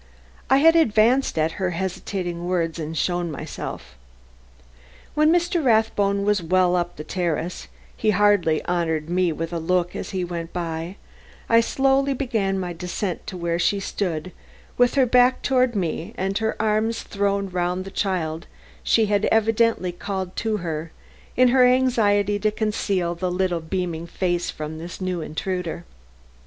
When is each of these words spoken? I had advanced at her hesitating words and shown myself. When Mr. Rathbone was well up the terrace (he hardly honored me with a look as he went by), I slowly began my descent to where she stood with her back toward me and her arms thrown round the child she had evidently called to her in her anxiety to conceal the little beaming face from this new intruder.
I 0.49 0.57
had 0.57 0.75
advanced 0.75 1.37
at 1.37 1.51
her 1.61 1.69
hesitating 1.77 2.47
words 2.47 2.79
and 2.79 2.97
shown 2.97 3.29
myself. 3.29 3.95
When 5.13 5.31
Mr. 5.31 5.63
Rathbone 5.63 6.25
was 6.25 6.41
well 6.41 6.75
up 6.75 6.95
the 6.95 7.03
terrace 7.03 7.67
(he 7.95 8.09
hardly 8.09 8.65
honored 8.65 9.11
me 9.11 9.31
with 9.31 9.53
a 9.53 9.59
look 9.59 9.95
as 9.95 10.09
he 10.09 10.23
went 10.25 10.51
by), 10.53 10.95
I 11.47 11.61
slowly 11.61 12.15
began 12.15 12.57
my 12.59 12.73
descent 12.73 13.27
to 13.27 13.37
where 13.37 13.59
she 13.59 13.79
stood 13.79 14.31
with 14.75 14.95
her 14.95 15.05
back 15.05 15.43
toward 15.43 15.75
me 15.75 16.15
and 16.17 16.35
her 16.39 16.59
arms 16.59 17.03
thrown 17.03 17.49
round 17.49 17.85
the 17.85 17.91
child 17.91 18.47
she 18.81 19.05
had 19.05 19.25
evidently 19.25 19.91
called 19.91 20.35
to 20.37 20.57
her 20.65 20.91
in 21.37 21.49
her 21.49 21.63
anxiety 21.63 22.39
to 22.39 22.49
conceal 22.49 23.13
the 23.13 23.29
little 23.29 23.61
beaming 23.61 24.07
face 24.07 24.49
from 24.49 24.79
this 24.79 24.99
new 24.99 25.21
intruder. 25.21 25.85